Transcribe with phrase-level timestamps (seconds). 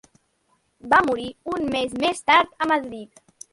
[0.93, 1.27] Va morir
[1.57, 3.25] un mes més tard a Madrid.